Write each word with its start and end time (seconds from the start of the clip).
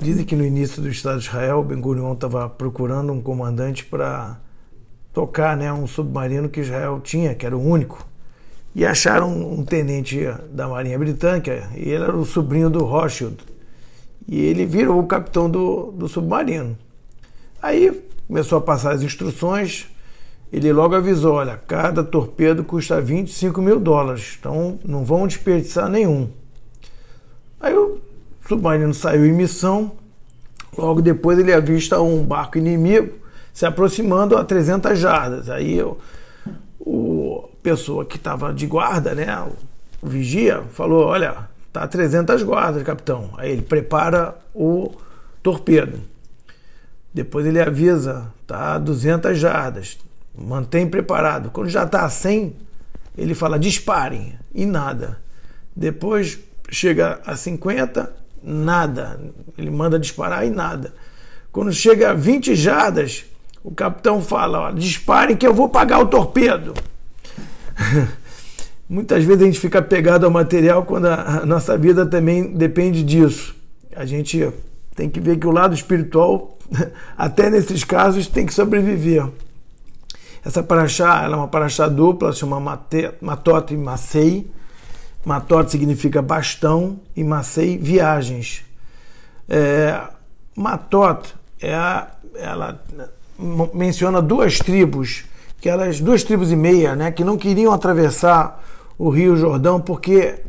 Dizem 0.00 0.24
que 0.24 0.36
no 0.36 0.44
início 0.44 0.80
do 0.80 0.88
Estado 0.88 1.18
de 1.18 1.26
Israel, 1.26 1.64
Ben 1.64 1.80
Gurion 1.80 2.12
estava 2.12 2.48
procurando 2.48 3.12
um 3.12 3.20
comandante 3.20 3.84
para 3.84 4.38
tocar 5.12 5.56
né, 5.56 5.72
um 5.72 5.88
submarino 5.88 6.48
que 6.48 6.60
Israel 6.60 7.00
tinha, 7.02 7.34
que 7.34 7.44
era 7.44 7.56
o 7.56 7.60
único. 7.60 8.06
E 8.76 8.86
acharam 8.86 9.28
um 9.28 9.64
tenente 9.64 10.20
da 10.52 10.68
Marinha 10.68 10.96
Britânica, 10.96 11.68
e 11.74 11.88
ele 11.88 12.04
era 12.04 12.16
o 12.16 12.24
sobrinho 12.24 12.70
do 12.70 12.84
Rothschild. 12.84 13.38
E 14.28 14.40
ele 14.40 14.64
virou 14.66 15.00
o 15.00 15.06
capitão 15.06 15.50
do, 15.50 15.90
do 15.90 16.06
submarino. 16.06 16.78
Aí 17.60 18.00
começou 18.28 18.58
a 18.58 18.60
passar 18.60 18.92
as 18.92 19.02
instruções, 19.02 19.88
ele 20.52 20.72
logo 20.72 20.94
avisou: 20.94 21.34
olha, 21.34 21.56
cada 21.56 22.04
torpedo 22.04 22.62
custa 22.62 23.00
25 23.00 23.60
mil 23.60 23.80
dólares, 23.80 24.36
então 24.38 24.78
não 24.84 25.04
vão 25.04 25.26
desperdiçar 25.26 25.88
nenhum. 25.88 26.30
Aí 27.58 27.74
o 27.74 27.98
submarino 28.48 28.94
saiu 28.94 29.26
em 29.26 29.32
missão, 29.32 29.92
logo 30.76 31.02
depois 31.02 31.38
ele 31.38 31.52
avista 31.52 32.00
um 32.00 32.24
barco 32.24 32.58
inimigo 32.58 33.14
se 33.52 33.66
aproximando 33.66 34.36
a 34.36 34.44
300 34.44 34.98
jardas. 34.98 35.50
Aí 35.50 35.82
o, 35.82 35.98
o 36.80 37.48
pessoa 37.62 38.04
que 38.04 38.16
estava 38.16 38.52
de 38.52 38.66
guarda, 38.66 39.14
né, 39.14 39.26
o 40.02 40.06
vigia, 40.06 40.62
falou: 40.72 41.06
olha, 41.06 41.48
tá 41.72 41.82
a 41.82 41.88
300 41.88 42.42
guardas, 42.42 42.82
capitão. 42.82 43.30
Aí 43.36 43.50
ele 43.52 43.62
prepara 43.62 44.36
o 44.54 44.92
torpedo. 45.42 46.00
Depois 47.12 47.46
ele 47.46 47.60
avisa, 47.60 48.32
tá 48.46 48.74
a 48.74 48.78
200 48.78 49.38
jardas 49.38 49.98
mantém 50.38 50.88
preparado. 50.88 51.50
Quando 51.50 51.68
já 51.68 51.84
está 51.84 52.04
a 52.04 52.10
100, 52.10 52.54
ele 53.16 53.34
fala 53.34 53.58
disparem 53.58 54.38
e 54.54 54.64
nada. 54.64 55.18
Depois 55.74 56.38
chega 56.70 57.20
a 57.26 57.36
50, 57.36 58.12
nada. 58.42 59.20
Ele 59.56 59.70
manda 59.70 59.98
disparar 59.98 60.46
e 60.46 60.50
nada. 60.50 60.94
Quando 61.50 61.72
chega 61.72 62.10
a 62.10 62.14
20 62.14 62.54
jardas, 62.54 63.24
o 63.62 63.70
capitão 63.70 64.22
fala: 64.22 64.60
ó, 64.60 64.70
disparem 64.70 65.36
que 65.36 65.46
eu 65.46 65.54
vou 65.54 65.68
pagar 65.68 66.00
o 66.00 66.06
torpedo. 66.06 66.74
Muitas 68.88 69.22
vezes 69.24 69.42
a 69.42 69.46
gente 69.46 69.60
fica 69.60 69.82
pegado 69.82 70.24
ao 70.24 70.32
material 70.32 70.84
quando 70.84 71.06
a 71.06 71.44
nossa 71.44 71.76
vida 71.76 72.06
também 72.06 72.54
depende 72.54 73.02
disso. 73.02 73.54
A 73.94 74.06
gente 74.06 74.50
tem 74.94 75.10
que 75.10 75.20
ver 75.20 75.38
que 75.38 75.46
o 75.46 75.50
lado 75.50 75.74
espiritual, 75.74 76.56
até 77.16 77.50
nesses 77.50 77.84
casos, 77.84 78.26
tem 78.26 78.46
que 78.46 78.54
sobreviver. 78.54 79.26
Essa 80.44 80.62
paraxá 80.62 81.22
ela 81.22 81.34
é 81.34 81.36
uma 81.36 81.48
paraxá 81.48 81.88
dupla, 81.88 82.32
chama 82.32 82.58
Matot 83.20 83.74
e 83.74 83.76
Masei. 83.76 84.50
Matot 85.28 85.70
significa 85.70 86.22
bastão 86.22 86.98
e 87.14 87.22
Masei 87.22 87.76
viagens. 87.76 88.64
É, 89.46 90.00
Matot 90.56 91.34
é 91.60 91.74
a, 91.74 92.08
ela 92.34 92.82
menciona 93.74 94.22
duas 94.22 94.58
tribos, 94.58 95.26
que 95.60 95.68
elas 95.68 96.00
duas 96.00 96.24
tribos 96.24 96.50
e 96.50 96.56
meia, 96.56 96.96
né, 96.96 97.10
que 97.10 97.22
não 97.22 97.36
queriam 97.36 97.74
atravessar 97.74 98.64
o 98.96 99.10
Rio 99.10 99.36
Jordão 99.36 99.78
porque 99.78 100.40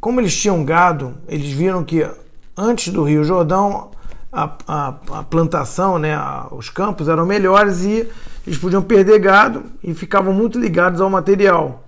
como 0.00 0.20
eles 0.20 0.36
tinham 0.40 0.64
gado, 0.64 1.14
eles 1.26 1.50
viram 1.50 1.82
que 1.82 2.08
antes 2.56 2.92
do 2.92 3.02
Rio 3.02 3.24
Jordão 3.24 3.90
a, 4.32 4.52
a, 4.68 4.88
a 5.18 5.22
plantação, 5.24 5.98
né, 5.98 6.14
a, 6.14 6.46
os 6.52 6.70
campos 6.70 7.08
eram 7.08 7.26
melhores 7.26 7.82
e 7.82 8.08
eles 8.46 8.56
podiam 8.56 8.82
perder 8.82 9.18
gado 9.18 9.64
e 9.82 9.92
ficavam 9.94 10.32
muito 10.32 10.60
ligados 10.60 11.00
ao 11.00 11.10
material. 11.10 11.81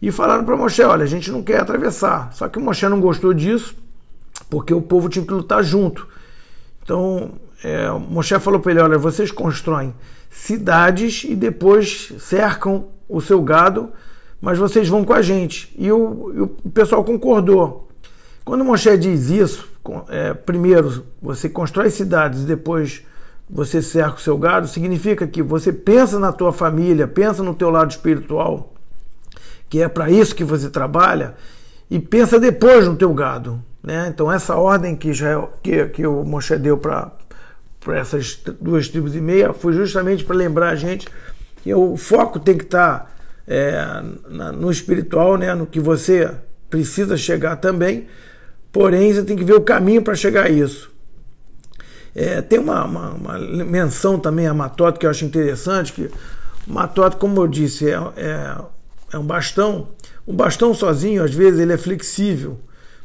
E 0.00 0.10
falaram 0.12 0.44
para 0.44 0.56
Moshe: 0.56 0.82
olha, 0.82 1.04
a 1.04 1.08
gente 1.08 1.30
não 1.30 1.42
quer 1.42 1.60
atravessar. 1.60 2.32
Só 2.32 2.48
que 2.48 2.58
o 2.58 2.62
Moshe 2.62 2.88
não 2.88 3.00
gostou 3.00 3.34
disso, 3.34 3.74
porque 4.48 4.72
o 4.72 4.80
povo 4.80 5.08
tinha 5.08 5.24
que 5.24 5.32
lutar 5.32 5.62
junto. 5.62 6.06
Então, 6.82 7.32
é, 7.62 7.90
Moshe 7.90 8.38
falou 8.38 8.60
para 8.60 8.72
ele: 8.72 8.80
olha, 8.80 8.98
vocês 8.98 9.30
constroem 9.30 9.94
cidades 10.30 11.24
e 11.24 11.34
depois 11.34 12.12
cercam 12.18 12.86
o 13.08 13.20
seu 13.20 13.42
gado, 13.42 13.90
mas 14.40 14.58
vocês 14.58 14.88
vão 14.88 15.04
com 15.04 15.12
a 15.12 15.22
gente. 15.22 15.74
E 15.76 15.90
o, 15.90 16.48
o 16.64 16.70
pessoal 16.70 17.02
concordou. 17.02 17.88
Quando 18.44 18.64
Moshe 18.64 18.96
diz 18.96 19.28
isso, 19.28 19.68
é, 20.08 20.32
primeiro 20.32 21.04
você 21.20 21.48
constrói 21.48 21.90
cidades 21.90 22.42
e 22.42 22.46
depois 22.46 23.02
você 23.48 23.80
cerca 23.82 24.16
o 24.16 24.20
seu 24.20 24.36
gado, 24.36 24.68
significa 24.68 25.26
que 25.26 25.42
você 25.42 25.72
pensa 25.72 26.18
na 26.18 26.32
tua 26.32 26.52
família, 26.52 27.06
pensa 27.06 27.42
no 27.42 27.54
teu 27.54 27.70
lado 27.70 27.90
espiritual, 27.90 28.74
que 29.68 29.82
é 29.82 29.88
para 29.88 30.10
isso 30.10 30.34
que 30.34 30.44
você 30.44 30.70
trabalha, 30.70 31.34
e 31.90 31.98
pensa 31.98 32.38
depois 32.38 32.86
no 32.86 32.96
teu 32.96 33.12
gado. 33.14 33.62
Né? 33.82 34.08
Então 34.08 34.30
essa 34.30 34.56
ordem 34.56 34.94
que, 34.96 35.10
Israel, 35.10 35.52
que, 35.62 35.86
que 35.88 36.06
o 36.06 36.24
Moshe 36.24 36.56
deu 36.56 36.76
para 36.76 37.12
essas 37.88 38.40
duas 38.60 38.88
tribos 38.88 39.14
e 39.14 39.20
meia 39.20 39.52
foi 39.52 39.72
justamente 39.72 40.24
para 40.24 40.36
lembrar 40.36 40.70
a 40.70 40.76
gente 40.76 41.08
que 41.62 41.72
o 41.72 41.96
foco 41.96 42.38
tem 42.38 42.56
que 42.56 42.64
estar 42.64 42.98
tá, 42.98 43.06
é, 43.46 44.02
no 44.52 44.70
espiritual, 44.70 45.36
né? 45.36 45.54
no 45.54 45.66
que 45.66 45.80
você 45.80 46.30
precisa 46.68 47.16
chegar 47.16 47.56
também, 47.56 48.06
porém 48.70 49.12
você 49.12 49.22
tem 49.22 49.36
que 49.36 49.44
ver 49.44 49.54
o 49.54 49.62
caminho 49.62 50.02
para 50.02 50.14
chegar 50.14 50.46
a 50.46 50.50
isso. 50.50 50.90
É, 52.14 52.42
tem 52.42 52.58
uma, 52.58 52.84
uma, 52.84 53.10
uma, 53.10 53.38
menção 53.38 54.18
também 54.18 54.46
a 54.46 54.54
Matote 54.54 54.98
que 54.98 55.06
eu 55.06 55.10
acho 55.10 55.24
interessante, 55.24 55.92
que 55.92 56.10
Matote, 56.66 57.16
como 57.16 57.40
eu 57.40 57.46
disse, 57.46 57.88
é, 57.88 57.94
é, 58.16 58.56
é 59.12 59.18
um 59.18 59.24
bastão. 59.24 59.88
Um 60.26 60.34
bastão 60.34 60.74
sozinho, 60.74 61.22
às 61.22 61.32
vezes, 61.32 61.58
ele 61.58 61.72
é 61.72 61.78
flexível, 61.78 62.60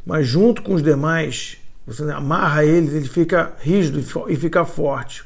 mas 0.06 0.28
junto 0.28 0.62
com 0.62 0.74
os 0.74 0.84
demais, 0.84 1.58
você 1.86 2.04
amarra 2.12 2.66
ele, 2.66 2.96
ele 2.96 3.08
fica 3.08 3.54
rígido 3.60 4.04
e 4.28 4.36
fica 4.36 4.66
forte. 4.66 5.24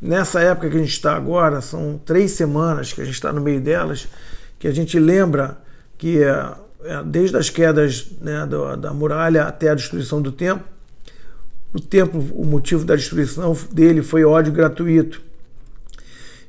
Nessa 0.00 0.40
época 0.40 0.70
que 0.70 0.76
a 0.76 0.80
gente 0.80 0.92
está 0.92 1.16
agora, 1.16 1.60
são 1.60 2.00
três 2.04 2.30
semanas 2.32 2.92
que 2.92 3.00
a 3.00 3.04
gente 3.04 3.14
está 3.14 3.32
no 3.32 3.40
meio 3.40 3.60
delas, 3.60 4.06
que 4.58 4.68
a 4.68 4.72
gente 4.72 4.98
lembra 4.98 5.60
que 5.96 6.22
é, 6.22 6.52
é 6.84 7.02
desde 7.04 7.36
as 7.36 7.50
quedas 7.50 8.06
né, 8.20 8.46
da, 8.46 8.76
da 8.76 8.94
muralha 8.94 9.44
até 9.44 9.70
a 9.70 9.74
destruição 9.74 10.22
do 10.22 10.30
templo, 10.30 10.64
o 11.74 11.80
tempo, 11.80 12.18
o 12.32 12.46
motivo 12.46 12.84
da 12.84 12.94
destruição 12.96 13.56
dele 13.72 14.02
foi 14.02 14.24
ódio 14.24 14.52
gratuito. 14.52 15.20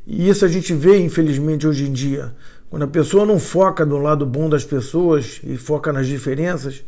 E 0.07 0.29
isso 0.29 0.45
a 0.45 0.47
gente 0.47 0.73
vê, 0.73 0.97
infelizmente, 0.97 1.67
hoje 1.67 1.87
em 1.87 1.91
dia. 1.91 2.33
Quando 2.69 2.83
a 2.83 2.87
pessoa 2.87 3.25
não 3.25 3.39
foca 3.39 3.85
no 3.85 3.97
lado 3.97 4.25
bom 4.25 4.47
das 4.47 4.63
pessoas 4.63 5.41
e 5.43 5.57
foca 5.57 5.91
nas 5.91 6.07
diferenças, 6.07 6.83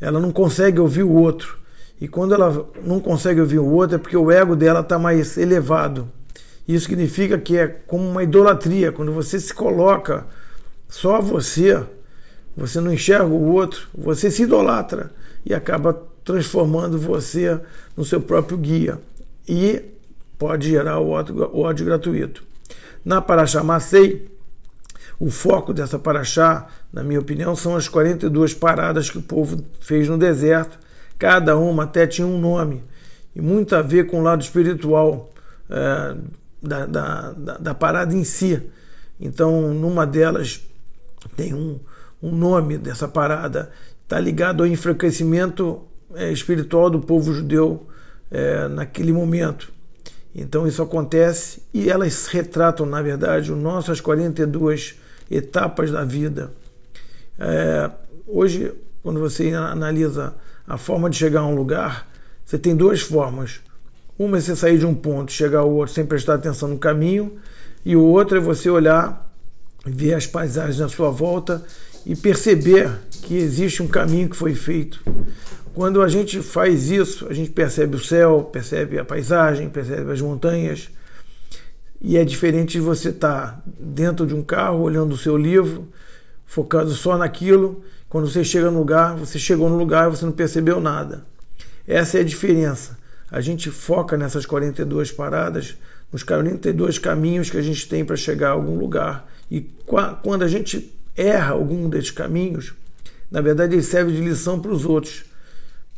ela 0.00 0.20
não 0.20 0.30
consegue 0.30 0.78
ouvir 0.78 1.02
o 1.02 1.12
outro. 1.12 1.58
E 2.00 2.06
quando 2.06 2.34
ela 2.34 2.68
não 2.84 3.00
consegue 3.00 3.40
ouvir 3.40 3.58
o 3.58 3.66
outro 3.66 3.96
é 3.96 3.98
porque 3.98 4.16
o 4.16 4.30
ego 4.30 4.54
dela 4.54 4.80
está 4.80 4.98
mais 4.98 5.38
elevado. 5.38 6.08
Isso 6.66 6.86
significa 6.86 7.38
que 7.38 7.56
é 7.56 7.66
como 7.66 8.08
uma 8.08 8.22
idolatria. 8.22 8.92
Quando 8.92 9.12
você 9.12 9.40
se 9.40 9.54
coloca 9.54 10.26
só 10.88 11.20
você, 11.20 11.82
você 12.56 12.80
não 12.80 12.92
enxerga 12.92 13.26
o 13.26 13.52
outro, 13.52 13.88
você 13.96 14.30
se 14.30 14.42
idolatra 14.42 15.10
e 15.46 15.54
acaba 15.54 15.94
transformando 16.24 16.98
você 16.98 17.58
no 17.96 18.04
seu 18.04 18.20
próprio 18.20 18.58
guia 18.58 18.98
e 19.48 19.82
pode 20.38 20.68
gerar 20.68 20.98
o 20.98 21.10
ódio, 21.10 21.50
o 21.52 21.84
gratuito. 21.84 22.44
Na 23.04 23.20
Paraxá 23.20 23.62
Macei, 23.62 24.28
o 25.22 25.30
foco 25.30 25.72
dessa 25.72 26.00
Paraxá, 26.00 26.66
na 26.92 27.04
minha 27.04 27.20
opinião, 27.20 27.54
são 27.54 27.76
as 27.76 27.86
42 27.86 28.54
paradas 28.54 29.08
que 29.08 29.18
o 29.18 29.22
povo 29.22 29.64
fez 29.78 30.08
no 30.08 30.18
deserto. 30.18 30.76
Cada 31.16 31.56
uma 31.56 31.84
até 31.84 32.08
tinha 32.08 32.26
um 32.26 32.40
nome 32.40 32.82
e 33.32 33.40
muito 33.40 33.76
a 33.76 33.82
ver 33.82 34.08
com 34.08 34.18
o 34.18 34.22
lado 34.24 34.42
espiritual 34.42 35.30
é, 35.70 36.16
da, 36.60 36.86
da, 36.86 37.32
da, 37.34 37.56
da, 37.56 37.72
parada 37.72 38.12
em 38.12 38.24
si. 38.24 38.60
Então, 39.20 39.72
numa 39.72 40.04
delas 40.04 40.60
tem 41.36 41.54
um, 41.54 41.78
um 42.20 42.34
nome 42.34 42.76
dessa 42.76 43.06
parada, 43.06 43.70
está 44.02 44.18
ligado 44.18 44.64
ao 44.64 44.66
enfraquecimento 44.66 45.82
é, 46.16 46.32
espiritual 46.32 46.90
do 46.90 46.98
povo 46.98 47.32
judeu 47.32 47.86
é, 48.28 48.66
naquele 48.66 49.12
momento. 49.12 49.72
Então 50.34 50.66
isso 50.66 50.82
acontece 50.82 51.62
e 51.72 51.88
elas 51.88 52.26
retratam, 52.26 52.84
na 52.84 53.00
verdade, 53.00 53.52
o 53.52 53.56
nossas 53.56 54.00
42 54.00 55.00
etapas 55.30 55.90
da 55.90 56.04
vida. 56.04 56.52
É, 57.38 57.90
hoje, 58.26 58.72
quando 59.02 59.20
você 59.20 59.52
analisa 59.52 60.34
a 60.66 60.78
forma 60.78 61.10
de 61.10 61.16
chegar 61.16 61.40
a 61.40 61.46
um 61.46 61.54
lugar, 61.54 62.08
você 62.44 62.58
tem 62.58 62.76
duas 62.76 63.00
formas. 63.00 63.60
Uma 64.18 64.38
é 64.38 64.40
você 64.40 64.54
sair 64.54 64.78
de 64.78 64.86
um 64.86 64.94
ponto 64.94 65.32
chegar 65.32 65.60
ao 65.60 65.70
outro 65.72 65.94
sem 65.94 66.04
prestar 66.04 66.34
atenção 66.34 66.68
no 66.68 66.78
caminho, 66.78 67.32
e 67.84 67.96
o 67.96 68.02
outro 68.02 68.38
é 68.38 68.40
você 68.40 68.70
olhar, 68.70 69.32
ver 69.84 70.14
as 70.14 70.26
paisagens 70.26 70.80
à 70.80 70.88
sua 70.88 71.10
volta 71.10 71.64
e 72.06 72.14
perceber 72.14 72.90
que 73.10 73.36
existe 73.36 73.82
um 73.82 73.88
caminho 73.88 74.28
que 74.28 74.36
foi 74.36 74.54
feito. 74.54 75.02
Quando 75.74 76.02
a 76.02 76.08
gente 76.08 76.40
faz 76.40 76.90
isso, 76.90 77.26
a 77.28 77.34
gente 77.34 77.50
percebe 77.50 77.96
o 77.96 78.04
céu, 78.04 78.48
percebe 78.52 78.98
a 78.98 79.04
paisagem, 79.04 79.68
percebe 79.70 80.12
as 80.12 80.20
montanhas. 80.20 80.90
E 82.04 82.16
é 82.16 82.24
diferente 82.24 82.72
de 82.72 82.80
você 82.80 83.10
estar 83.10 83.52
tá 83.52 83.62
dentro 83.78 84.26
de 84.26 84.34
um 84.34 84.42
carro, 84.42 84.80
olhando 84.80 85.12
o 85.12 85.16
seu 85.16 85.36
livro, 85.36 85.86
focado 86.44 86.90
só 86.90 87.16
naquilo. 87.16 87.84
Quando 88.08 88.28
você 88.28 88.42
chega 88.42 88.72
no 88.72 88.78
lugar, 88.80 89.14
você 89.14 89.38
chegou 89.38 89.70
no 89.70 89.76
lugar 89.76 90.08
e 90.08 90.16
você 90.16 90.24
não 90.24 90.32
percebeu 90.32 90.80
nada. 90.80 91.24
Essa 91.86 92.18
é 92.18 92.20
a 92.22 92.24
diferença. 92.24 92.98
a 93.30 93.40
gente 93.40 93.70
foca 93.70 94.16
nessas 94.16 94.44
42 94.44 95.12
paradas, 95.12 95.76
nos 96.12 96.22
42 96.22 96.98
caminhos 96.98 97.48
que 97.48 97.56
a 97.56 97.62
gente 97.62 97.88
tem 97.88 98.04
para 98.04 98.16
chegar 98.16 98.48
a 98.48 98.52
algum 98.52 98.76
lugar. 98.76 99.26
E 99.48 99.60
quando 100.22 100.42
a 100.42 100.48
gente 100.48 100.92
erra 101.16 101.52
algum 101.52 101.88
desses 101.88 102.10
caminhos, 102.10 102.74
na 103.30 103.40
verdade 103.40 103.74
ele 103.74 103.82
serve 103.82 104.12
de 104.12 104.20
lição 104.20 104.60
para 104.60 104.72
os 104.72 104.84
outros. 104.84 105.24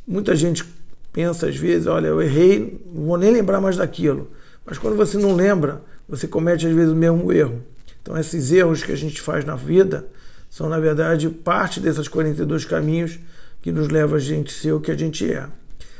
Muita 0.06 0.36
gente 0.36 0.64
pensa 1.12 1.48
às 1.48 1.56
vezes, 1.56 1.86
olha, 1.86 2.08
eu 2.08 2.20
errei, 2.20 2.80
não 2.92 3.06
vou 3.06 3.16
nem 3.16 3.32
lembrar 3.32 3.60
mais 3.60 3.76
daquilo. 3.76 4.30
Mas 4.64 4.78
quando 4.78 4.96
você 4.96 5.18
não 5.18 5.34
lembra, 5.34 5.82
você 6.08 6.26
comete 6.26 6.66
às 6.66 6.72
vezes 6.72 6.92
o 6.92 6.96
mesmo 6.96 7.32
erro. 7.32 7.62
Então 8.02 8.16
esses 8.18 8.52
erros 8.52 8.82
que 8.82 8.92
a 8.92 8.96
gente 8.96 9.20
faz 9.20 9.44
na 9.44 9.56
vida 9.56 10.06
são 10.48 10.68
na 10.68 10.78
verdade 10.78 11.28
parte 11.28 11.80
desses 11.80 12.08
42 12.08 12.64
caminhos 12.64 13.18
que 13.60 13.72
nos 13.72 13.88
leva 13.88 14.16
a 14.16 14.20
gente 14.20 14.52
ser 14.52 14.72
o 14.72 14.80
que 14.80 14.90
a 14.90 14.96
gente 14.96 15.30
é. 15.30 15.48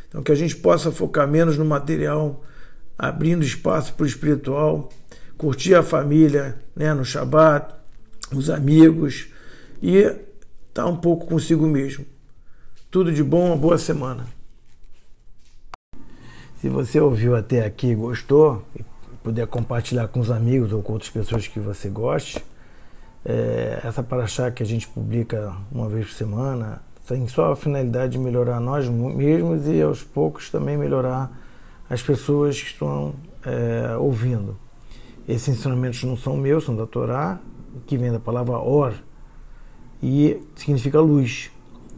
Então, 0.06 0.22
que 0.22 0.31
a 0.31 0.37
gente 0.37 0.55
possa 0.55 0.93
focar 0.93 1.26
menos 1.26 1.58
no 1.58 1.64
material, 1.64 2.44
abrindo 2.96 3.43
espaço 3.43 3.94
para 3.94 4.05
o 4.05 4.06
espiritual, 4.06 4.88
curtir 5.37 5.75
a 5.75 5.82
família 5.82 6.56
né, 6.76 6.94
no 6.94 7.05
Shabat, 7.05 7.75
os 8.32 8.49
amigos 8.49 9.26
e 9.82 9.96
estar 9.96 10.22
tá 10.72 10.87
um 10.87 10.96
pouco 10.96 11.26
consigo 11.26 11.66
mesmo. 11.66 12.06
Tudo 12.93 13.11
de 13.11 13.25
bom, 13.25 13.46
uma 13.46 13.56
boa 13.56 13.76
semana. 13.76 14.25
Se 16.64 16.70
você 16.70 16.99
ouviu 16.99 17.37
até 17.37 17.62
aqui 17.62 17.88
e 17.88 17.94
gostou, 17.94 18.62
e 18.75 18.82
puder 19.22 19.46
compartilhar 19.46 20.08
com 20.08 20.19
os 20.19 20.31
amigos 20.31 20.72
ou 20.72 20.82
com 20.82 20.94
outras 20.94 21.11
pessoas 21.11 21.46
que 21.46 21.61
você 21.61 21.90
goste, 21.90 22.43
é, 23.22 23.81
essa 23.84 24.02
paraxá 24.02 24.50
que 24.50 24.62
a 24.62 24.66
gente 24.66 24.88
publica 24.88 25.55
uma 25.70 25.90
vez 25.90 26.06
por 26.06 26.14
semana, 26.14 26.81
tem 27.06 27.28
só 27.28 27.52
a 27.52 27.56
finalidade 27.56 28.12
de 28.12 28.19
melhorar 28.19 28.61
nós 28.61 28.88
mesmos 28.88 29.69
e 29.69 29.82
aos 29.82 30.02
poucos 30.02 30.49
também 30.49 30.75
melhorar 30.78 31.38
as 31.90 32.02
pessoas 32.02 32.58
que 32.58 32.69
estão 32.69 33.12
é, 33.44 33.94
ouvindo. 33.99 34.56
Esses 35.28 35.49
ensinamentos 35.49 36.02
não 36.02 36.16
são 36.16 36.34
meus, 36.34 36.64
são 36.64 36.75
da 36.75 36.87
Torá, 36.87 37.40
que 37.87 37.99
vem 37.99 38.11
da 38.11 38.19
palavra 38.19 38.56
or, 38.56 38.94
e 40.02 40.40
significa 40.56 40.99
luz. 40.99 41.50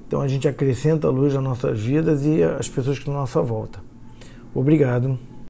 Então 0.08 0.20
a 0.20 0.26
gente 0.26 0.48
acrescenta 0.48 1.06
a 1.06 1.10
luz 1.12 1.36
às 1.36 1.42
nossas 1.44 1.78
vidas 1.78 2.26
e 2.26 2.42
às 2.42 2.68
pessoas 2.68 2.96
que 2.96 3.02
estão 3.02 3.14
à 3.14 3.18
nossa 3.18 3.40
volta. 3.40 3.85
Obrigado. 4.56 5.18